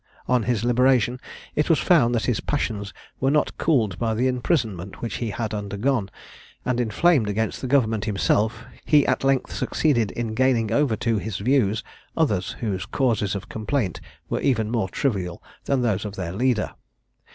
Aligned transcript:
On 0.27 0.41
his 0.49 0.63
liberation 0.63 1.19
it 1.53 1.69
was 1.69 1.77
found 1.77 2.15
that 2.15 2.25
his 2.25 2.39
passions 2.39 2.91
were 3.19 3.29
not 3.29 3.55
cooled 3.59 3.99
by 3.99 4.15
the 4.15 4.25
imprisonment 4.27 4.99
which 5.03 5.17
he 5.17 5.29
had 5.29 5.53
undergone; 5.53 6.09
and 6.65 6.79
inflamed 6.79 7.29
against 7.29 7.61
the 7.61 7.67
government 7.67 8.05
himself, 8.05 8.65
he 8.83 9.05
at 9.05 9.23
length 9.23 9.53
succeeded 9.53 10.09
in 10.09 10.33
gaining 10.33 10.71
over 10.71 10.95
to 10.95 11.19
his 11.19 11.37
views 11.37 11.83
others 12.17 12.53
whose 12.61 12.87
causes 12.87 13.35
of 13.35 13.47
complaint 13.47 14.01
were 14.27 14.41
even 14.41 14.71
more 14.71 14.89
trivial 14.89 15.43
than 15.65 15.83
those 15.83 16.03
of 16.03 16.15
their 16.15 16.33
leader. 16.33 16.71